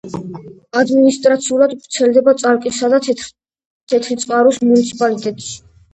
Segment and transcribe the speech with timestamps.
[0.79, 5.55] ადმინისტრაციულად ვრცელდება წალკისა და თეთრიწყაროს მუნიციპალიტეტებში.